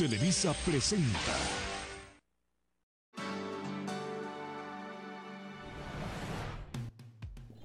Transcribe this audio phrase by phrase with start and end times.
[0.00, 1.12] Televisa presenta.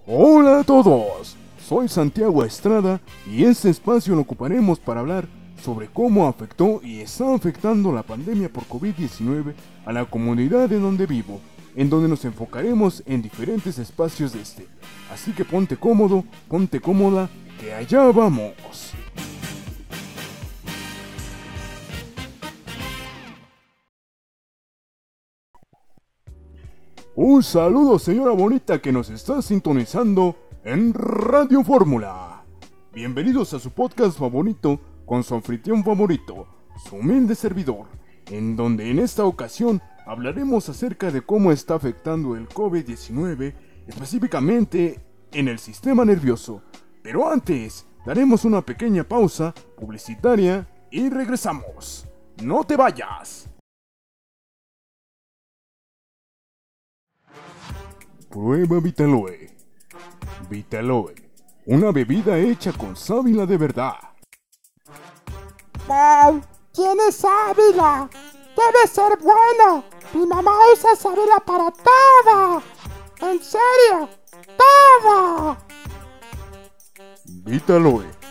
[0.06, 3.00] Hola a todos, soy Santiago Estrada
[3.32, 5.30] y este espacio lo ocuparemos para hablar
[5.64, 9.54] sobre cómo afectó y está afectando la pandemia por COVID-19
[9.86, 11.40] a la comunidad en donde vivo,
[11.78, 14.68] en donde nos enfocaremos en diferentes espacios de este.
[15.10, 17.30] Así que ponte cómodo, ponte cómoda,
[17.62, 18.52] que allá vamos.
[27.18, 32.44] Un saludo señora bonita que nos está sintonizando en Radio Fórmula.
[32.92, 36.46] Bienvenidos a su podcast favorito con su anfitrión favorito,
[36.90, 37.86] su humilde servidor,
[38.30, 43.54] en donde en esta ocasión hablaremos acerca de cómo está afectando el COVID-19
[43.88, 45.00] específicamente
[45.32, 46.64] en el sistema nervioso.
[47.02, 52.10] Pero antes, daremos una pequeña pausa publicitaria y regresamos.
[52.44, 53.55] No te vayas.
[58.36, 59.50] Prueba Vitaloe.
[60.50, 61.16] Vitaloe,
[61.68, 63.94] una bebida hecha con sábila de verdad.
[65.88, 66.42] ¡Wow!
[66.74, 68.10] ¿Quién es Ávila?
[68.58, 69.86] Debe ser bueno.
[70.14, 72.62] Mi mamá usa sábila para todo.
[73.22, 74.10] En serio,
[74.58, 75.58] todo.
[77.24, 78.25] Vitaloe.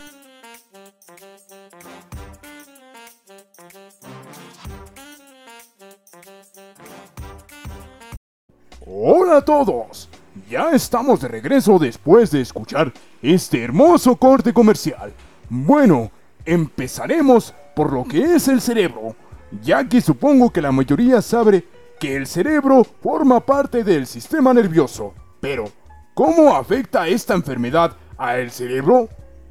[9.34, 10.08] A todos.
[10.48, 15.12] Ya estamos de regreso después de escuchar este hermoso corte comercial.
[15.50, 16.12] Bueno,
[16.44, 19.16] empezaremos por lo que es el cerebro,
[19.60, 21.64] ya que supongo que la mayoría sabe
[21.98, 25.14] que el cerebro forma parte del sistema nervioso.
[25.40, 25.64] Pero,
[26.14, 29.08] ¿cómo afecta esta enfermedad al cerebro?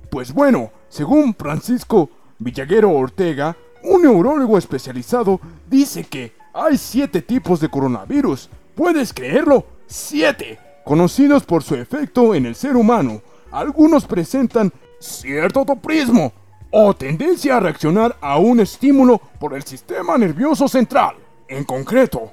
[0.09, 2.09] Pues bueno, según Francisco
[2.40, 8.50] Villaguero Ortega, un neurólogo especializado dice que hay siete tipos de coronavirus.
[8.75, 9.72] ¿Puedes creerlo?
[9.95, 10.58] ¡Siete!
[10.84, 13.22] Conocidos por su efecto en el ser humano.
[13.51, 16.34] Algunos presentan cierto toprismo
[16.72, 21.18] o tendencia a reaccionar a un estímulo por el sistema nervioso central.
[21.47, 22.31] En concreto,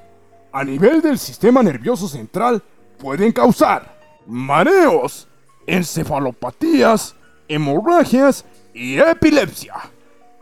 [0.50, 2.62] a nivel del sistema nervioso central
[2.98, 3.94] pueden causar
[4.26, 5.28] mareos,
[5.66, 7.14] encefalopatías,
[7.46, 9.74] hemorragias y epilepsia.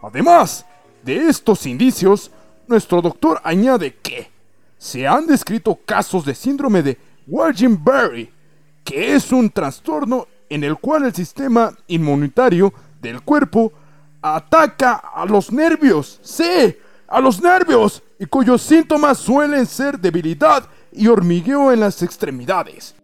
[0.04, 0.64] Además
[1.02, 2.30] de estos indicios,
[2.68, 4.30] nuestro doctor añade que
[4.78, 8.30] se han descrito casos de síndrome de Berry,
[8.84, 12.72] que es un trastorno en el cual el sistema inmunitario
[13.02, 13.72] del cuerpo
[14.22, 21.06] ataca a los nervios, sí, a los nervios, y cuyos síntomas suelen ser debilidad y
[21.06, 22.94] hormigueo en las extremidades.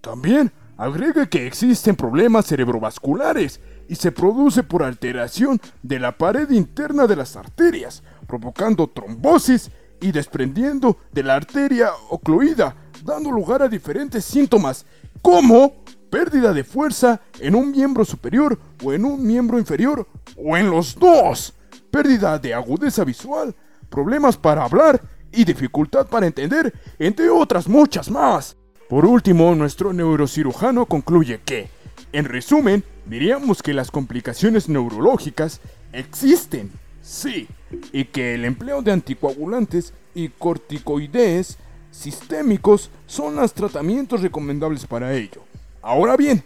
[0.00, 7.06] También agrega que existen problemas cerebrovasculares y se produce por alteración de la pared interna
[7.06, 9.70] de las arterias, provocando trombosis
[10.00, 12.74] y desprendiendo de la arteria ocluida,
[13.04, 14.86] dando lugar a diferentes síntomas,
[15.20, 15.74] como
[16.10, 20.94] pérdida de fuerza en un miembro superior o en un miembro inferior, o en los
[20.94, 21.54] dos,
[21.90, 23.54] pérdida de agudeza visual,
[23.88, 25.00] problemas para hablar
[25.32, 28.56] y dificultad para entender, entre otras muchas más.
[28.88, 31.70] Por último, nuestro neurocirujano concluye que,
[32.12, 35.60] en resumen, diríamos que las complicaciones neurológicas
[35.92, 36.70] existen,
[37.00, 37.48] sí,
[37.92, 41.56] y que el empleo de anticoagulantes y corticoides
[41.92, 45.42] sistémicos son los tratamientos recomendables para ello.
[45.82, 46.42] Ahora bien,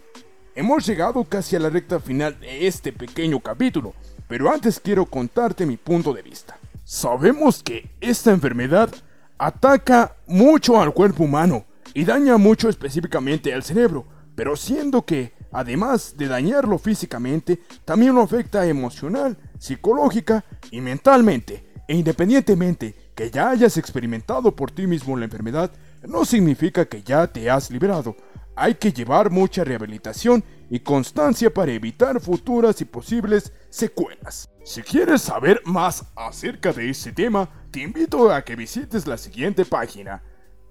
[0.54, 3.94] hemos llegado casi a la recta final de este pequeño capítulo,
[4.28, 6.58] pero antes quiero contarte mi punto de vista.
[6.84, 8.90] Sabemos que esta enfermedad
[9.38, 11.64] ataca mucho al cuerpo humano
[11.94, 18.22] y daña mucho específicamente al cerebro, pero siendo que, además de dañarlo físicamente, también lo
[18.22, 25.24] afecta emocional, psicológica y mentalmente, e independientemente que ya hayas experimentado por ti mismo la
[25.24, 25.72] enfermedad,
[26.06, 28.14] no significa que ya te has liberado.
[28.54, 34.50] Hay que llevar mucha rehabilitación y constancia para evitar futuras y posibles secuelas.
[34.64, 39.64] Si quieres saber más acerca de este tema, te invito a que visites la siguiente
[39.64, 40.22] página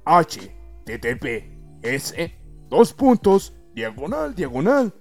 [0.06, 2.14] https
[2.70, 4.94] dos puntos diagonal diagonal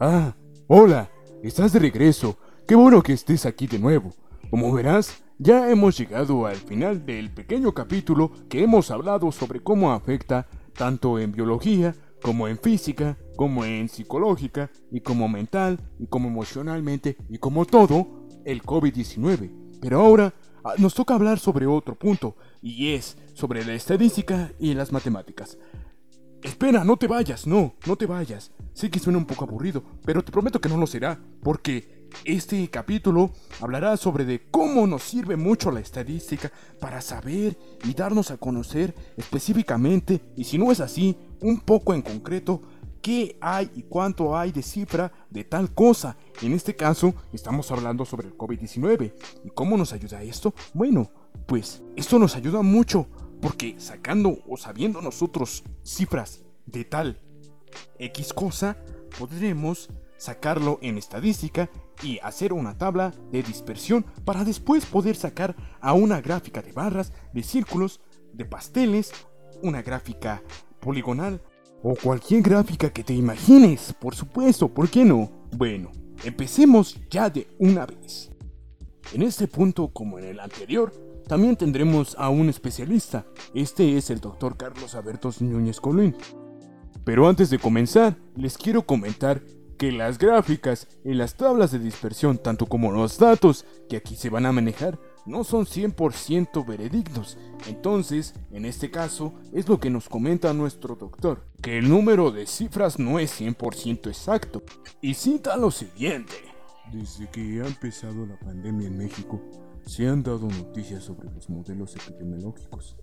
[0.00, 0.36] Ah,
[0.68, 1.10] hola,
[1.42, 2.36] estás de regreso.
[2.68, 4.12] Qué bueno que estés aquí de nuevo.
[4.50, 9.92] Como verás, ya hemos llegado al final del pequeño capítulo que hemos hablado sobre cómo
[9.92, 16.28] afecta tanto en biología como en física, como en psicológica y como mental y como
[16.28, 19.78] emocionalmente y como todo el COVID-19.
[19.82, 20.32] Pero ahora
[20.64, 25.58] ah, nos toca hablar sobre otro punto y es sobre la estadística y las matemáticas.
[26.42, 28.52] Espera, no te vayas, no, no te vayas.
[28.72, 32.68] Sé que suena un poco aburrido, pero te prometo que no lo será, porque este
[32.68, 36.50] capítulo hablará sobre de cómo nos sirve mucho la estadística
[36.80, 42.02] para saber y darnos a conocer específicamente, y si no es así, un poco en
[42.02, 42.62] concreto,
[43.00, 46.16] qué hay y cuánto hay de cifra de tal cosa.
[46.42, 49.14] En este caso, estamos hablando sobre el COVID-19.
[49.44, 50.54] ¿Y cómo nos ayuda esto?
[50.74, 51.10] Bueno,
[51.46, 53.06] pues esto nos ayuda mucho
[53.40, 57.20] porque sacando o sabiendo nosotros cifras de tal
[57.98, 58.76] X cosa,
[59.18, 61.70] podremos sacarlo en estadística
[62.02, 67.12] y hacer una tabla de dispersión para después poder sacar a una gráfica de barras,
[67.32, 68.00] de círculos,
[68.32, 69.12] de pasteles,
[69.62, 70.42] una gráfica
[70.80, 71.42] poligonal
[71.82, 75.30] o cualquier gráfica que te imagines, por supuesto, ¿por qué no?
[75.56, 75.90] Bueno,
[76.24, 78.30] empecemos ya de una vez.
[79.12, 80.92] En este punto, como en el anterior,
[81.26, 83.26] también tendremos a un especialista.
[83.54, 86.16] Este es el doctor Carlos Albertos Núñez Colín.
[87.04, 89.42] Pero antes de comenzar, les quiero comentar
[89.78, 94.28] que las gráficas y las tablas de dispersión, tanto como los datos que aquí se
[94.28, 97.38] van a manejar, no son 100% veredictos.
[97.68, 102.46] Entonces, en este caso, es lo que nos comenta nuestro doctor, que el número de
[102.46, 104.62] cifras no es 100% exacto.
[105.00, 106.34] Y cita lo siguiente.
[106.92, 109.40] Desde que ha empezado la pandemia en México,
[109.86, 112.96] se han dado noticias sobre los modelos epidemiológicos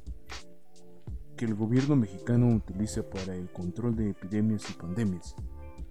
[1.35, 5.35] que el gobierno mexicano utiliza para el control de epidemias y pandemias,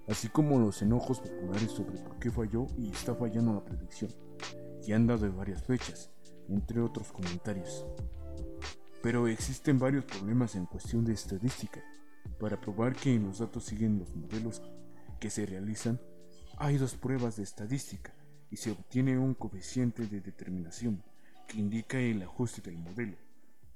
[0.08, 4.10] así como los enojos populares sobre por qué falló y está fallando la predicción,
[4.84, 6.10] que han dado varias fechas,
[6.48, 7.86] entre otros comentarios.
[9.02, 11.82] Pero existen varios problemas en cuestión de estadística.
[12.38, 14.62] Para probar que los datos siguen los modelos
[15.20, 16.00] que se realizan,
[16.56, 18.14] hay dos pruebas de estadística
[18.50, 21.02] y se obtiene un coeficiente de determinación
[21.48, 23.16] que indica el ajuste del modelo,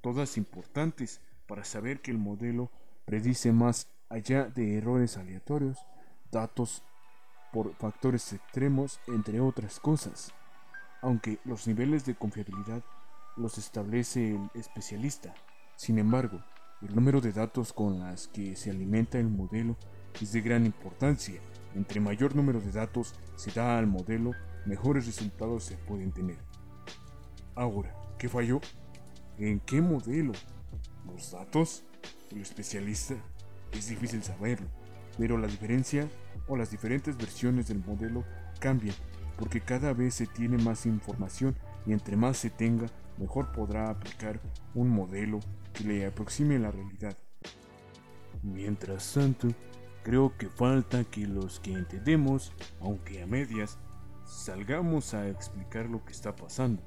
[0.01, 2.71] todas importantes para saber que el modelo
[3.05, 5.79] predice más allá de errores aleatorios,
[6.31, 6.83] datos
[7.53, 10.33] por factores extremos, entre otras cosas
[11.01, 12.83] aunque los niveles de confiabilidad
[13.37, 15.35] los establece el especialista.
[15.77, 16.43] Sin embargo,
[16.83, 19.77] el número de datos con las que se alimenta el modelo
[20.21, 21.41] es de gran importancia.
[21.75, 24.33] Entre mayor número de datos se da al modelo,
[24.67, 26.39] mejores resultados se pueden tener.
[27.55, 28.61] Ahora, ¿qué falló?
[29.39, 30.33] ¿En qué modelo?
[31.07, 31.85] ¿Los datos?
[32.31, 33.15] ¿El especialista?
[33.73, 34.69] Es difícil saberlo,
[35.19, 36.09] pero la diferencia
[36.47, 38.25] o las diferentes versiones del modelo
[38.61, 38.95] cambian
[39.39, 41.57] porque cada vez se tiene más información
[41.87, 42.87] y entre más se tenga,
[43.19, 44.41] mejor podrá aplicar
[44.75, 45.39] un modelo
[45.73, 47.17] que le aproxime la realidad.
[48.43, 49.49] Mientras tanto,
[50.03, 53.79] creo que falta que los que entendemos, aunque a medias,
[54.27, 56.83] salgamos a explicar lo que está pasando.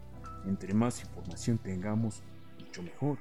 [0.46, 2.22] Entre más información tengamos,
[2.60, 3.18] mucho mejor.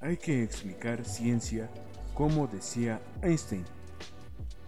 [0.00, 1.70] Hay que explicar ciencia
[2.14, 3.64] como decía Einstein.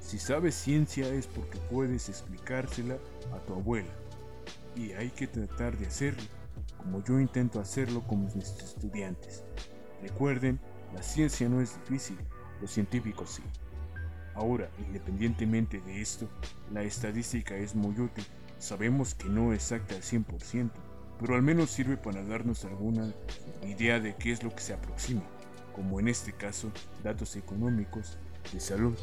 [0.09, 2.97] Si sabes ciencia es porque puedes explicársela
[3.31, 3.93] a tu abuela.
[4.75, 6.23] Y hay que tratar de hacerlo,
[6.79, 9.45] como yo intento hacerlo con mis estudiantes.
[10.01, 10.59] Recuerden,
[10.95, 12.17] la ciencia no es difícil,
[12.63, 13.43] los científicos sí.
[14.35, 16.27] Ahora, independientemente de esto,
[16.73, 18.25] la estadística es muy útil.
[18.59, 20.71] Sabemos que no exacta al 100%,
[21.21, 23.13] pero al menos sirve para darnos alguna
[23.63, 25.25] idea de qué es lo que se aproxima,
[25.75, 26.73] como en este caso,
[27.05, 28.17] datos económicos,
[28.53, 28.97] de salud,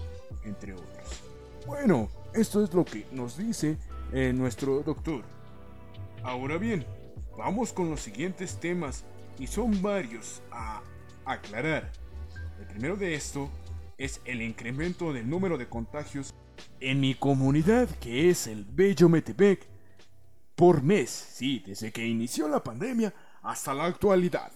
[0.43, 1.21] entre otros.
[1.65, 3.77] Bueno, esto es lo que nos dice
[4.13, 5.23] eh, nuestro doctor.
[6.23, 6.85] Ahora bien,
[7.37, 9.03] vamos con los siguientes temas
[9.39, 10.81] y son varios a
[11.25, 11.91] aclarar.
[12.59, 13.49] El primero de esto
[13.97, 16.33] es el incremento del número de contagios
[16.79, 19.67] en mi comunidad que es el Bello Metepec
[20.55, 24.51] por mes, sí, desde que inició la pandemia hasta la actualidad.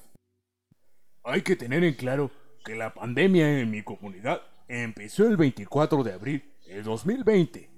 [1.23, 2.31] Hay que tener en claro
[2.63, 7.69] que la pandemia en mi comunidad empezó el 24 de abril de 2020,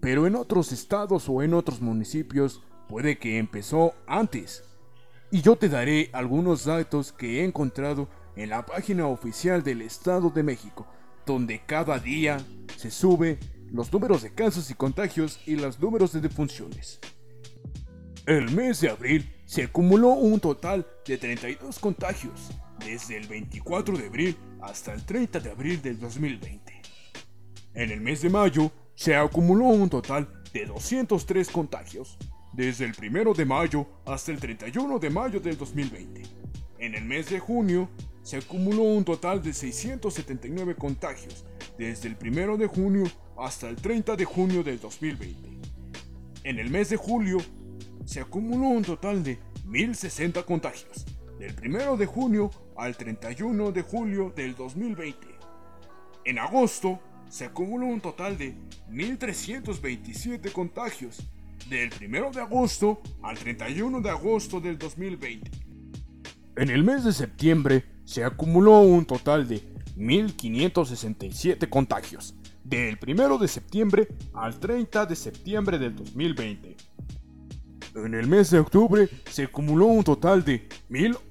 [0.00, 4.64] pero en otros estados o en otros municipios puede que empezó antes.
[5.32, 10.30] Y yo te daré algunos datos que he encontrado en la página oficial del Estado
[10.30, 10.86] de México,
[11.26, 12.38] donde cada día
[12.76, 13.40] se sube
[13.72, 17.00] los números de casos y contagios y los números de defunciones.
[18.24, 22.50] El mes de abril se acumuló un total de 32 contagios,
[22.84, 26.82] desde el 24 de abril hasta el 30 de abril del 2020.
[27.74, 32.16] En el mes de mayo se acumuló un total de 203 contagios,
[32.52, 36.22] desde el 1 de mayo hasta el 31 de mayo del 2020.
[36.78, 37.90] En el mes de junio
[38.22, 41.44] se acumuló un total de 679 contagios
[41.78, 43.04] desde el 1 de junio
[43.36, 45.50] hasta el 30 de junio del 2020.
[46.44, 47.38] En el mes de julio
[48.04, 51.04] se acumuló un total de 1060 contagios
[51.38, 55.26] del 1 de junio al 31 de julio del 2020.
[56.24, 58.56] En agosto se acumuló un total de
[58.90, 61.22] 1.327 contagios
[61.68, 65.50] del 1 de agosto al 31 de agosto del 2020.
[66.56, 69.60] En el mes de septiembre se acumuló un total de
[69.96, 76.76] 1.567 contagios del 1 de septiembre al 30 de septiembre del 2020.
[77.96, 80.68] En el mes de octubre se acumuló un total de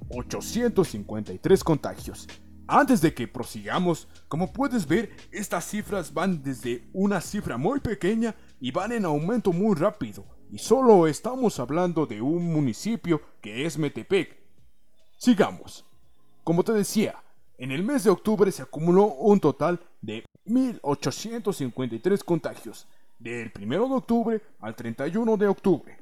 [0.10, 2.28] 1.853 contagios.
[2.68, 8.36] Antes de que prosigamos, como puedes ver, estas cifras van desde una cifra muy pequeña
[8.60, 10.26] y van en aumento muy rápido.
[10.52, 14.36] Y solo estamos hablando de un municipio que es Metepec.
[15.18, 15.86] Sigamos.
[16.44, 17.16] Como te decía,
[17.58, 22.88] en el mes de octubre se acumuló un total de 1.853 contagios,
[23.20, 25.98] del 1 de octubre al 31 de octubre.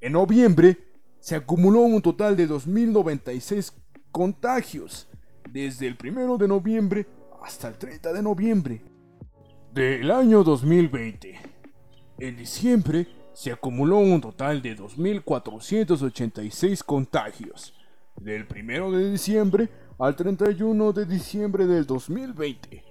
[0.00, 0.89] En noviembre
[1.20, 3.72] se acumuló un total de 2.096
[4.10, 5.06] contagios,
[5.50, 7.06] desde el 1 de noviembre
[7.42, 8.82] hasta el 30 de noviembre
[9.72, 11.38] del año 2020.
[12.18, 17.72] En diciembre se acumuló un total de 2.486 contagios,
[18.20, 22.82] del 1 de diciembre al 31 de diciembre del 2020.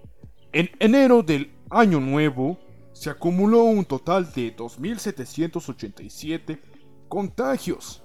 [0.53, 2.57] En enero del año nuevo
[2.93, 6.59] se acumuló un total de 2.787
[7.07, 8.01] contagios,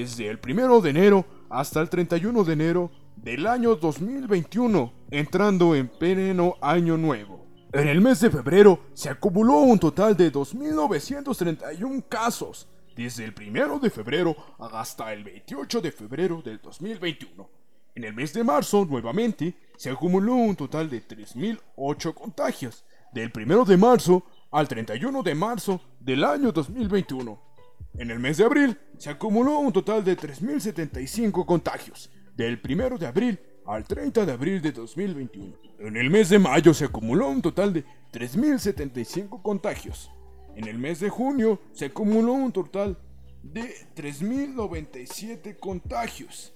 [0.00, 5.88] desde el 1 de enero hasta el 31 de enero del año 2021, entrando en
[5.88, 7.46] pleno año nuevo.
[7.74, 13.80] En el mes de febrero se acumuló un total de 2.931 casos, desde el 1
[13.80, 17.50] de febrero hasta el 28 de febrero del 2021.
[17.94, 23.64] En el mes de marzo, nuevamente, se acumuló un total de 3.008 contagios, del 1
[23.66, 27.51] de marzo al 31 de marzo del año 2021.
[27.94, 33.06] En el mes de abril se acumuló un total de 3.075 contagios, del 1 de
[33.06, 35.56] abril al 30 de abril de 2021.
[35.78, 40.10] En el mes de mayo se acumuló un total de 3.075 contagios.
[40.56, 42.98] En el mes de junio se acumuló un total
[43.42, 46.54] de 3.097 contagios.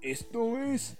[0.00, 0.96] Esto es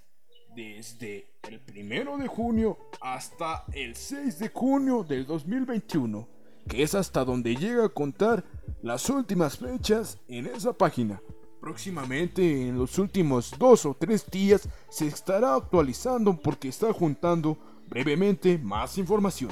[0.55, 6.38] desde el 1 de junio hasta el 6 de junio del 2021
[6.69, 8.45] que es hasta donde llega a contar
[8.83, 11.21] las últimas fechas en esa página.
[11.61, 17.59] Próximamente, en los últimos dos o tres días, se estará actualizando porque está juntando
[17.89, 19.51] brevemente más información.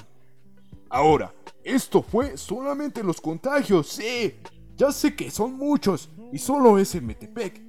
[0.88, 4.34] Ahora, esto fue solamente los contagios, sí.
[4.76, 7.60] Ya sé que son muchos y solo es el Metepec.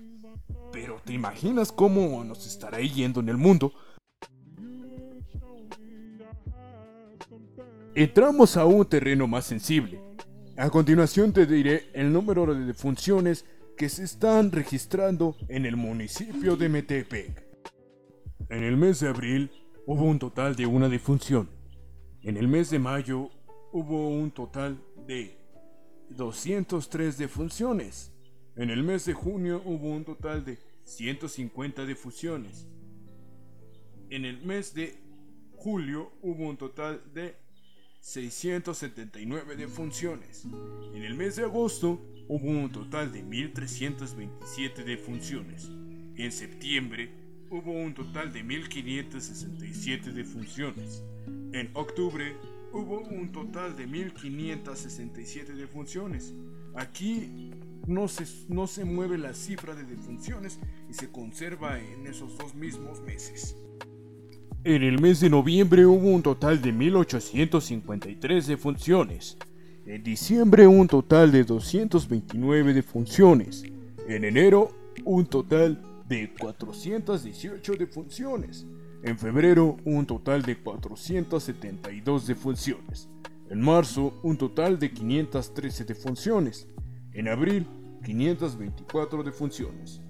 [0.72, 3.74] Pero ¿te imaginas cómo nos estará yendo en el mundo
[8.00, 10.00] Entramos a un terreno más sensible.
[10.56, 13.44] A continuación te diré el número de defunciones
[13.76, 17.44] que se están registrando en el municipio de Metepec.
[18.50, 19.50] En el mes de abril
[19.88, 21.50] hubo un total de una defunción.
[22.22, 23.32] En el mes de mayo
[23.72, 25.36] hubo un total de
[26.12, 28.14] 203 defunciones.
[28.56, 32.68] En el mes de junio hubo un total de 150 defunciones.
[34.12, 35.02] En el mes de
[35.56, 37.47] julio hubo un total de
[38.08, 40.46] 679 defunciones.
[40.94, 45.70] En el mes de agosto hubo un total de 1.327 defunciones.
[46.16, 47.12] En septiembre
[47.50, 51.04] hubo un total de 1.567 defunciones.
[51.52, 52.38] En octubre
[52.72, 56.34] hubo un total de 1.567 defunciones.
[56.76, 57.52] Aquí
[57.88, 62.56] no se, no se mueve la cifra de defunciones y se conserva en esos dos
[62.56, 63.58] mismos meses.
[64.70, 69.38] En el mes de noviembre hubo un total de 1.853 defunciones.
[69.86, 73.64] En diciembre un total de 229 defunciones.
[74.10, 74.72] En enero
[75.06, 78.68] un total de 418 defunciones.
[79.04, 83.08] En febrero un total de 472 defunciones.
[83.50, 86.68] En marzo un total de 513 defunciones.
[87.14, 87.66] En abril
[88.04, 90.02] 524 defunciones.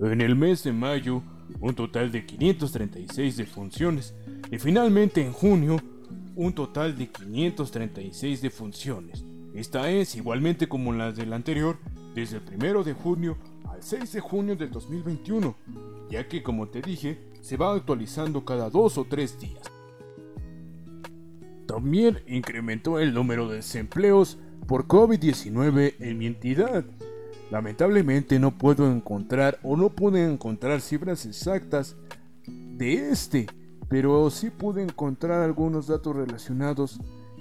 [0.00, 1.22] En el mes de mayo
[1.60, 4.14] un total de 536 defunciones
[4.50, 5.80] y finalmente en junio
[6.36, 9.24] un total de 536 defunciones.
[9.54, 11.76] Esta es igualmente como la del anterior,
[12.14, 13.36] desde el 1 de junio
[13.68, 15.56] al 6 de junio del 2021,
[16.10, 19.62] ya que como te dije, se va actualizando cada dos o tres días.
[21.66, 26.84] También incrementó el número de desempleos por COVID-19 en mi entidad.
[27.50, 31.96] Lamentablemente no puedo encontrar o no pude encontrar cifras exactas
[32.46, 33.46] de este,
[33.88, 37.00] pero sí pude encontrar algunos datos relacionados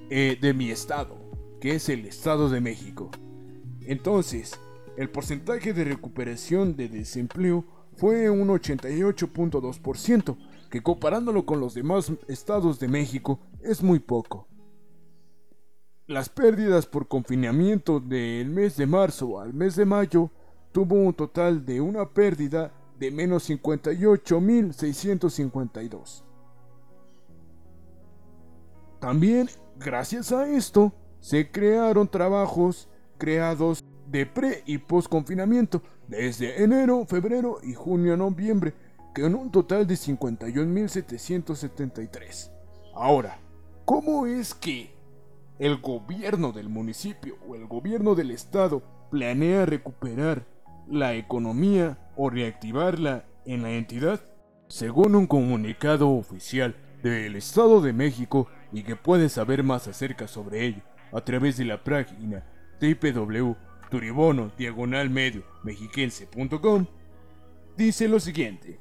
[0.09, 1.15] eh, de mi estado,
[1.61, 3.11] que es el Estado de México.
[3.81, 4.59] Entonces,
[4.97, 7.63] el porcentaje de recuperación de desempleo
[7.95, 10.37] fue un 88.2%,
[10.69, 14.48] que comparándolo con los demás estados de México es muy poco.
[16.09, 20.31] Las pérdidas por confinamiento del mes de marzo al mes de mayo
[20.71, 26.23] tuvo un total de una pérdida de menos 58.652.
[28.99, 32.89] También, gracias a esto, se crearon trabajos
[33.19, 38.73] creados de pre y post confinamiento desde enero, febrero y junio a noviembre,
[39.13, 42.49] con un total de 51.773.
[42.95, 43.37] Ahora,
[43.85, 44.97] ¿cómo es que
[45.59, 50.45] el gobierno del municipio o el gobierno del estado planea recuperar
[50.89, 54.21] la economía o reactivarla en la entidad?
[54.67, 60.65] Según un comunicado oficial del Estado de México y que puedes saber más acerca sobre
[60.65, 62.45] ello a través de la página
[62.81, 66.85] www.turibono diagonal medio mexiquense.com,
[67.75, 68.79] dice lo siguiente.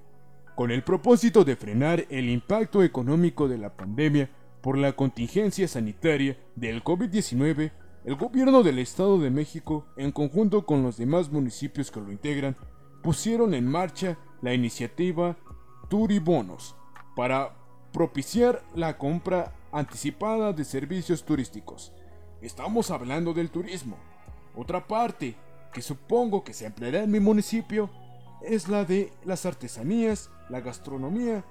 [0.54, 4.28] Con el propósito de frenar el impacto económico de la pandemia
[4.68, 7.72] por la contingencia sanitaria del COVID-19,
[8.04, 12.54] el gobierno del Estado de México, en conjunto con los demás municipios que lo integran,
[13.02, 15.38] pusieron en marcha la iniciativa
[15.88, 16.76] Turibonos
[17.16, 17.56] para
[17.94, 21.94] propiciar la compra anticipada de servicios turísticos.
[22.42, 23.96] Estamos hablando del turismo.
[24.54, 25.34] Otra parte
[25.72, 27.88] que supongo que se empleará en mi municipio
[28.42, 31.42] es la de las artesanías, la gastronomía,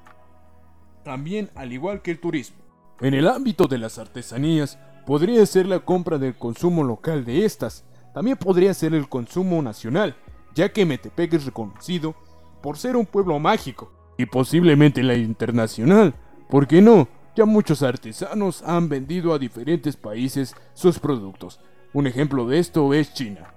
[1.03, 2.66] también al igual que el turismo.
[2.99, 7.85] En el ámbito de las artesanías, podría ser la compra del consumo local de estas,
[8.13, 10.15] también podría ser el consumo nacional,
[10.55, 12.15] ya que Metepec es reconocido
[12.61, 16.15] por ser un pueblo mágico, y posiblemente la internacional,
[16.49, 17.07] ¿por qué no?
[17.35, 21.59] Ya muchos artesanos han vendido a diferentes países sus productos.
[21.93, 23.53] Un ejemplo de esto es China.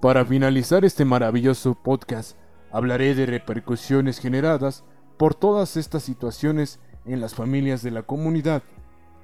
[0.00, 2.38] Para finalizar este maravilloso podcast,
[2.72, 4.84] hablaré de repercusiones generadas
[5.18, 8.62] por todas estas situaciones en las familias de la comunidad.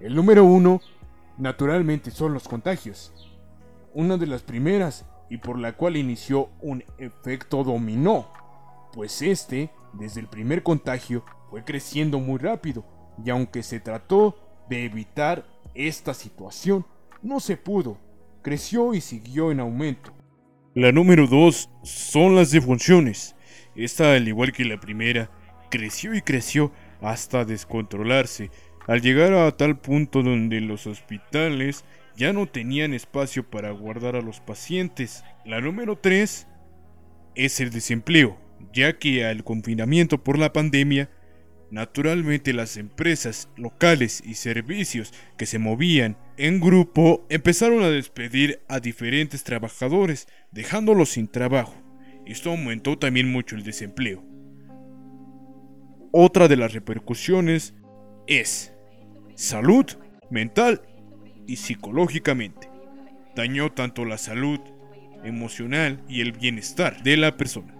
[0.00, 0.80] El número uno,
[1.38, 3.12] naturalmente, son los contagios.
[3.92, 8.28] Una de las primeras y por la cual inició un efecto dominó,
[8.92, 12.84] pues este, desde el primer contagio, fue creciendo muy rápido
[13.24, 14.36] y aunque se trató
[14.68, 16.86] de evitar esta situación,
[17.22, 17.98] no se pudo,
[18.42, 20.12] creció y siguió en aumento.
[20.74, 23.36] La número 2 son las defunciones.
[23.76, 25.30] Esta, al igual que la primera,
[25.70, 26.72] creció y creció
[27.04, 28.50] hasta descontrolarse,
[28.86, 31.84] al llegar a tal punto donde los hospitales
[32.16, 35.24] ya no tenían espacio para guardar a los pacientes.
[35.44, 36.46] La número 3
[37.34, 38.38] es el desempleo,
[38.72, 41.10] ya que al confinamiento por la pandemia
[41.74, 48.78] Naturalmente las empresas locales y servicios que se movían en grupo empezaron a despedir a
[48.78, 51.74] diferentes trabajadores, dejándolos sin trabajo.
[52.26, 54.33] Esto aumentó también mucho el desempleo.
[56.16, 57.74] Otra de las repercusiones
[58.28, 58.72] es
[59.34, 59.84] salud
[60.30, 60.82] mental
[61.44, 62.70] y psicológicamente.
[63.34, 64.60] Dañó tanto la salud
[65.24, 67.74] emocional y el bienestar de la persona.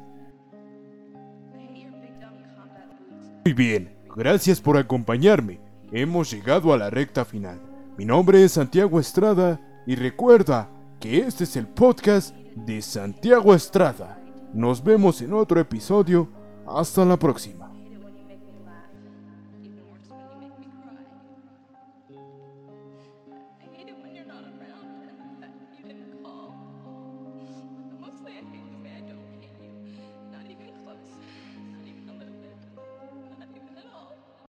[3.44, 5.61] Muy bien, gracias por acompañarme.
[5.92, 7.61] Hemos llegado a la recta final.
[7.97, 10.68] Mi nombre es Santiago Estrada y recuerda
[10.99, 14.20] que este es el podcast de Santiago Estrada.
[14.53, 16.29] Nos vemos en otro episodio.
[16.66, 17.63] Hasta la próxima.